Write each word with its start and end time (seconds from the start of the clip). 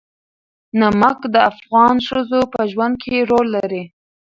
نمک 0.79 1.19
د 1.33 1.35
افغان 1.51 1.95
ښځو 2.07 2.41
په 2.53 2.59
ژوند 2.71 2.95
کې 3.03 3.25
رول 3.29 3.47
لري. 3.57 3.83